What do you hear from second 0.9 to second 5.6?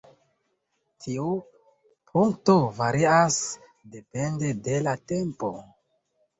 Tiu punkto varias depende de la tempo.